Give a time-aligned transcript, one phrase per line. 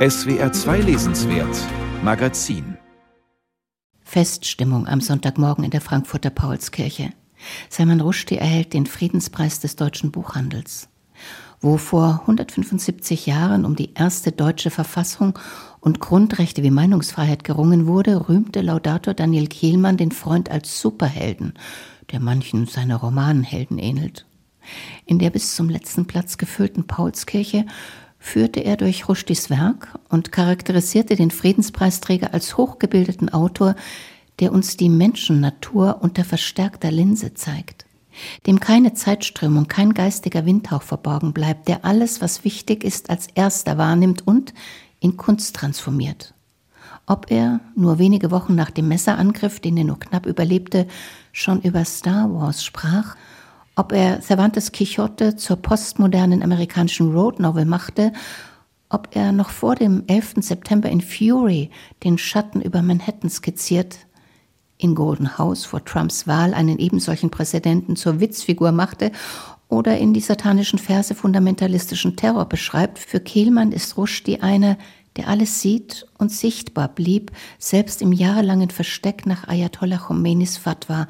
[0.00, 1.54] SWR 2 Lesenswert
[2.02, 2.78] Magazin
[4.00, 7.10] Feststimmung am Sonntagmorgen in der Frankfurter Paulskirche.
[7.68, 10.88] Salman Rushdie erhält den Friedenspreis des deutschen Buchhandels.
[11.60, 15.38] Wo vor 175 Jahren um die erste deutsche Verfassung
[15.80, 21.52] und Grundrechte wie Meinungsfreiheit gerungen wurde, rühmte Laudator Daniel Kehlmann den Freund als Superhelden,
[22.10, 24.24] der manchen seiner Romanenhelden ähnelt.
[25.04, 27.66] In der bis zum letzten Platz gefüllten Paulskirche
[28.20, 33.74] führte er durch Rushdies Werk und charakterisierte den Friedenspreisträger als hochgebildeten Autor,
[34.38, 37.86] der uns die Menschennatur unter verstärkter Linse zeigt,
[38.46, 43.78] dem keine Zeitströmung, kein geistiger Windhauch verborgen bleibt, der alles, was wichtig ist, als erster
[43.78, 44.54] wahrnimmt und
[45.00, 46.34] in Kunst transformiert.
[47.06, 50.86] Ob er, nur wenige Wochen nach dem Messerangriff, den er nur knapp überlebte,
[51.32, 53.16] schon über Star Wars sprach
[53.80, 58.12] ob er Cervantes Quixote zur postmodernen amerikanischen Road Novel machte,
[58.90, 60.34] ob er noch vor dem 11.
[60.40, 61.70] September in Fury
[62.04, 64.00] den Schatten über Manhattan skizziert,
[64.76, 69.12] in Golden House vor Trumps Wahl einen ebensolchen Präsidenten zur Witzfigur machte
[69.70, 74.76] oder in die satanischen Verse fundamentalistischen Terror beschreibt, für Kehlmann ist Rushdie einer,
[75.16, 81.08] der alles sieht und sichtbar blieb, selbst im jahrelangen Versteck nach Ayatollah Khomeinis Fatwa,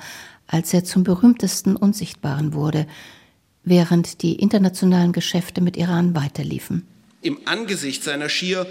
[0.51, 2.87] als er zum berühmtesten Unsichtbaren wurde,
[3.63, 6.87] während die internationalen Geschäfte mit Iran weiterliefen.
[7.23, 8.67] Im Angesicht seiner schier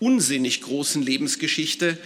[0.00, 1.98] unsinnig großen Lebensgeschichte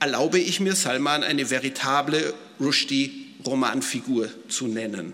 [0.00, 5.12] erlaube ich mir, Salman eine veritable Rushdie-Romanfigur zu nennen.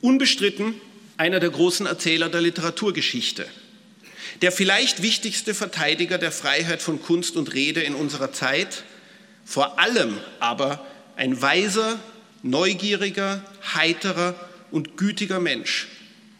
[0.00, 0.74] Unbestritten
[1.18, 3.46] einer der großen Erzähler der Literaturgeschichte.
[4.40, 8.84] Der vielleicht wichtigste Verteidiger der Freiheit von Kunst und Rede in unserer Zeit,
[9.44, 11.98] vor allem aber ein weiser,
[12.42, 14.34] neugieriger, heiterer
[14.70, 15.88] und gütiger Mensch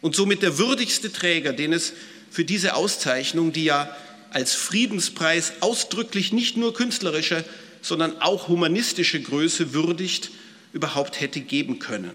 [0.01, 1.93] und somit der würdigste Träger, den es
[2.29, 3.95] für diese Auszeichnung, die ja
[4.31, 7.45] als Friedenspreis ausdrücklich nicht nur künstlerische,
[7.81, 10.31] sondern auch humanistische Größe würdigt,
[10.73, 12.11] überhaupt hätte geben können.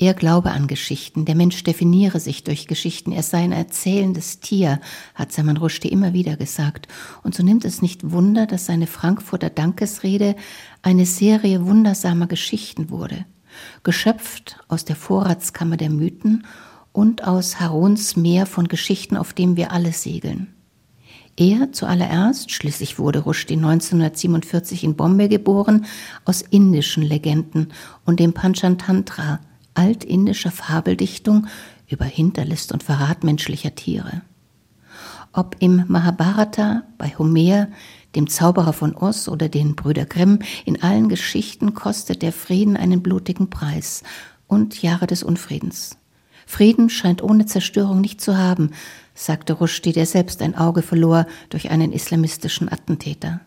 [0.00, 4.80] Er glaube an Geschichten, der Mensch definiere sich durch Geschichten, er sei ein erzählendes Tier,
[5.16, 6.86] hat Salman Rushdie immer wieder gesagt.
[7.24, 10.36] Und so nimmt es nicht Wunder, dass seine Frankfurter Dankesrede
[10.82, 13.26] eine Serie wundersamer Geschichten wurde,
[13.82, 16.46] geschöpft aus der Vorratskammer der Mythen
[16.92, 20.54] und aus Harons Meer von Geschichten, auf dem wir alle segeln.
[21.36, 25.86] Er zuallererst, schließlich wurde Rushdie 1947 in Bombay geboren,
[26.24, 27.72] aus indischen Legenden
[28.04, 29.40] und dem Panchatantra,
[29.78, 31.46] altindischer Fabeldichtung
[31.86, 34.22] über Hinterlist und Verrat menschlicher Tiere.
[35.32, 37.68] Ob im Mahabharata, bei Homer,
[38.16, 43.02] dem Zauberer von Oz oder den Brüder Grimm, in allen Geschichten kostet der Frieden einen
[43.02, 44.02] blutigen Preis
[44.48, 45.96] und Jahre des Unfriedens.
[46.44, 48.70] Frieden scheint ohne Zerstörung nicht zu haben,
[49.14, 53.40] sagte Rushdie, der selbst ein Auge verlor durch einen islamistischen Attentäter.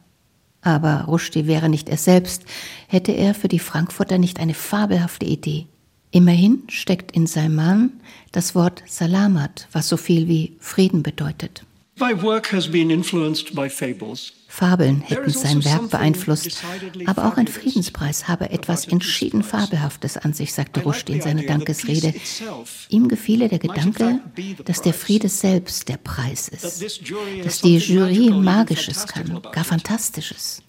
[0.62, 2.46] Aber Rushdie wäre nicht er selbst,
[2.88, 5.68] hätte er für die Frankfurter nicht eine fabelhafte Idee.
[6.12, 7.94] Immerhin steckt in Salman
[8.32, 11.66] das Wort Salamat, was so viel wie Frieden bedeutet.
[14.48, 16.64] Fabeln hätten also sein Werk beeinflusst,
[17.06, 22.14] aber auch ein Friedenspreis habe etwas entschieden Fabelhaftes an sich, sagte Rushdie in seiner Dankesrede.
[22.90, 24.20] Ihm gefiele der Gedanke,
[24.66, 26.84] dass der Friede selbst der Preis ist,
[27.44, 30.64] dass die Jury Magisches kann, gar Fantastisches.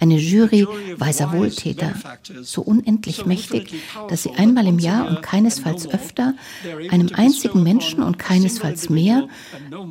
[0.00, 1.94] Eine Jury weiser Wohltäter,
[2.42, 3.74] so unendlich mächtig,
[4.08, 6.34] dass sie einmal im Jahr und keinesfalls öfter
[6.90, 9.28] einem einzigen Menschen und keinesfalls mehr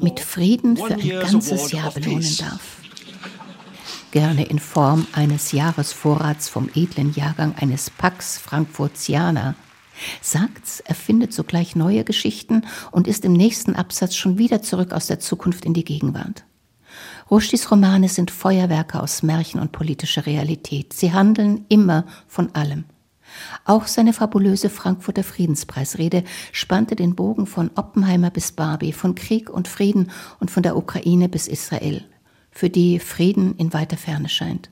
[0.02, 2.78] mit Frieden für ein ganzes Jahr belohnen darf.
[4.12, 9.56] Gerne in Form eines Jahresvorrats vom edlen Jahrgang eines Pax Frankfurtianer.
[10.22, 15.20] Sagt's, erfindet sogleich neue Geschichten und ist im nächsten Absatz schon wieder zurück aus der
[15.20, 16.46] Zukunft in die Gegenwart.
[17.34, 20.94] Rushdies Romane sind Feuerwerke aus Märchen und politischer Realität.
[20.94, 22.84] Sie handeln immer von allem.
[23.66, 29.68] Auch seine fabulöse Frankfurter Friedenspreisrede spannte den Bogen von Oppenheimer bis Barbie, von Krieg und
[29.68, 32.06] Frieden und von der Ukraine bis Israel,
[32.52, 34.70] für die Frieden in weiter Ferne scheint.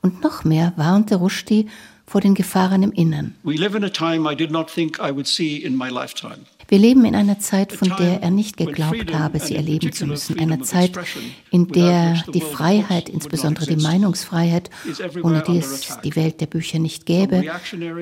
[0.00, 1.68] Und noch mehr warnte Rushdie
[2.10, 3.36] vor den Gefahren im Innern.
[3.44, 6.38] We live in a time I did not think I would see in my lifetime.
[6.66, 10.38] Wir leben in einer Zeit, von der er nicht geglaubt habe, sie erleben zu müssen.
[10.38, 10.98] Einer Zeit,
[11.50, 14.70] in der die Freiheit, insbesondere die Meinungsfreiheit,
[15.22, 17.44] ohne die es die Welt der Bücher nicht gäbe,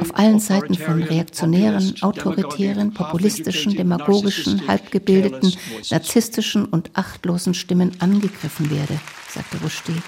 [0.00, 5.54] auf allen Seiten von reaktionären, autoritären, populistischen, demagogischen, halbgebildeten,
[5.90, 10.02] narzisstischen und achtlosen Stimmen angegriffen werde, sagte Rushdie.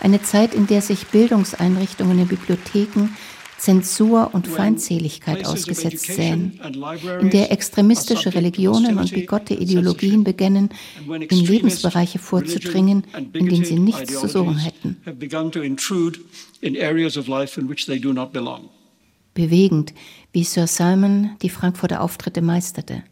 [0.00, 3.08] Eine Zeit, in der sich Bildungseinrichtungen in Bibliotheken
[3.64, 6.60] Zensur und Feindseligkeit ausgesetzt sähen,
[7.20, 10.68] in der extremistische Religionen und bigotte Ideologien beginnen,
[11.08, 14.98] in Lebensbereiche vorzudringen, in denen sie nichts zu suchen hätten.
[19.32, 19.94] Bewegend,
[20.32, 23.02] wie Sir Simon die Frankfurter Auftritte meisterte,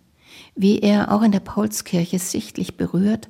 [0.54, 3.26] wie er auch in der Paulskirche sichtlich berührt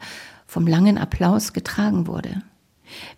[0.49, 2.43] vom langen Applaus getragen wurde,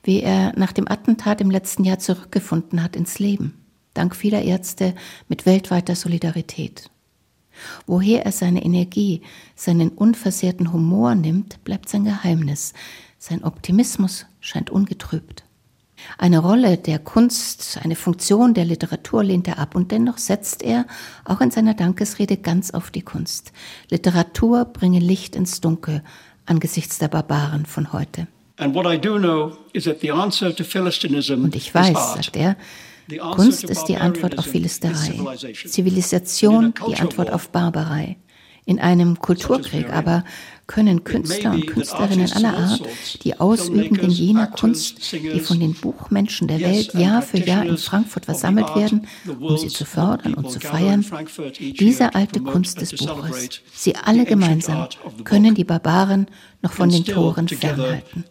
[0.02, 4.94] wie er nach dem Attentat im letzten Jahr zurückgefunden hat ins Leben dank vieler Ärzte
[5.28, 6.90] mit weltweiter Solidarität.
[7.86, 9.22] Woher er seine Energie,
[9.54, 12.74] seinen unversehrten Humor nimmt, bleibt sein Geheimnis.
[13.18, 15.44] Sein Optimismus scheint ungetrübt.
[16.18, 20.86] Eine Rolle der Kunst, eine Funktion der Literatur lehnt er ab und dennoch setzt er
[21.24, 23.52] auch in seiner Dankesrede ganz auf die Kunst.
[23.88, 26.02] Literatur bringe Licht ins Dunkel
[26.44, 28.26] angesichts der Barbaren von heute.
[28.56, 28.74] Und
[31.56, 32.56] ich weiß, sagt er,
[33.32, 35.36] Kunst ist die Antwort auf Philisterei,
[35.66, 38.16] Zivilisation die Antwort auf Barbarei.
[38.66, 40.24] In einem Kulturkrieg aber
[40.66, 46.60] können Künstler und Künstlerinnen aller Art, die Ausübenden jener Kunst, die von den Buchmenschen der
[46.60, 49.06] Welt Jahr für Jahr in Frankfurt versammelt werden,
[49.38, 51.04] um sie zu fördern und zu feiern,
[51.58, 54.88] diese alte Kunst des Buches, sie alle gemeinsam
[55.24, 56.26] können die Barbaren
[56.62, 58.24] noch von den Toren fernhalten.